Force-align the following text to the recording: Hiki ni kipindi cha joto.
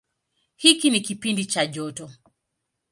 Hiki 0.55 0.89
ni 0.89 1.01
kipindi 1.01 1.45
cha 1.45 1.65
joto. 1.67 2.11